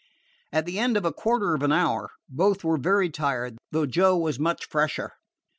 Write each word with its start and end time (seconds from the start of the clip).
At 0.51 0.65
the 0.65 0.79
end 0.79 0.97
of 0.97 1.05
a 1.05 1.13
quarter 1.13 1.53
of 1.53 1.61
an 1.61 1.71
hour, 1.71 2.09
both 2.27 2.63
were 2.63 2.77
very 2.77 3.11
tired, 3.11 3.59
though 3.69 3.85
Joe 3.85 4.17
was 4.17 4.39
much 4.39 4.65
fresher. 4.65 5.11